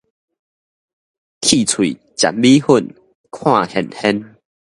[1.41, 2.87] 缺喙食米粉，
[3.31, 4.35] 看現現